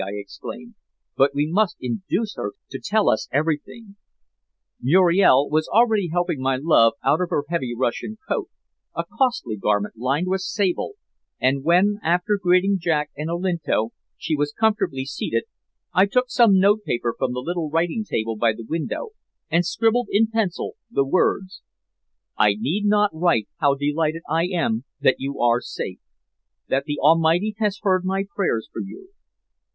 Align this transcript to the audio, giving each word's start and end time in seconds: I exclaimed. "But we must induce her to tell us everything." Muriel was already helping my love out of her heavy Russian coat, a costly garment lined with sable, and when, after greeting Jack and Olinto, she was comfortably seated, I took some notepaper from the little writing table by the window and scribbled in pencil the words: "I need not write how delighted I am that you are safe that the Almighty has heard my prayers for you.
I 0.03 0.13
exclaimed. 0.13 0.73
"But 1.15 1.35
we 1.35 1.45
must 1.45 1.77
induce 1.79 2.33
her 2.33 2.53
to 2.71 2.79
tell 2.83 3.07
us 3.07 3.27
everything." 3.31 3.97
Muriel 4.81 5.47
was 5.47 5.69
already 5.71 6.07
helping 6.07 6.41
my 6.41 6.55
love 6.59 6.93
out 7.03 7.21
of 7.21 7.29
her 7.29 7.43
heavy 7.49 7.75
Russian 7.77 8.17
coat, 8.27 8.49
a 8.95 9.03
costly 9.19 9.57
garment 9.57 9.97
lined 9.97 10.25
with 10.27 10.41
sable, 10.41 10.93
and 11.39 11.63
when, 11.63 11.99
after 12.01 12.39
greeting 12.41 12.77
Jack 12.81 13.11
and 13.15 13.29
Olinto, 13.29 13.91
she 14.17 14.35
was 14.35 14.55
comfortably 14.59 15.05
seated, 15.05 15.43
I 15.93 16.07
took 16.07 16.31
some 16.31 16.57
notepaper 16.57 17.13
from 17.15 17.33
the 17.33 17.39
little 17.39 17.69
writing 17.69 18.03
table 18.03 18.35
by 18.35 18.53
the 18.53 18.65
window 18.67 19.09
and 19.51 19.63
scribbled 19.63 20.07
in 20.09 20.25
pencil 20.33 20.77
the 20.89 21.05
words: 21.05 21.61
"I 22.35 22.55
need 22.57 22.85
not 22.85 23.11
write 23.13 23.47
how 23.57 23.75
delighted 23.75 24.23
I 24.27 24.47
am 24.47 24.83
that 24.99 25.19
you 25.19 25.39
are 25.39 25.61
safe 25.61 25.99
that 26.69 26.85
the 26.85 26.97
Almighty 26.99 27.53
has 27.59 27.77
heard 27.83 28.03
my 28.03 28.25
prayers 28.33 28.67
for 28.73 28.81
you. 28.81 29.09